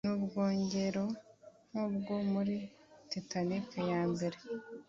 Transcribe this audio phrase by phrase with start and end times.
[0.05, 1.05] n’ubwogero
[1.69, 2.55] nk’ubwo muri
[3.09, 4.37] Titanic ya mbere